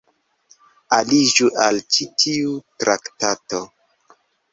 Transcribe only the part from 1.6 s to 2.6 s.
al ĉi tiu